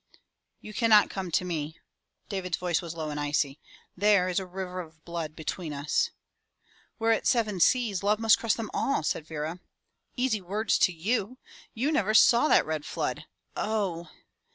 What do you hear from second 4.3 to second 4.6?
a